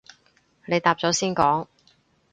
[0.65, 1.67] 你答咗先講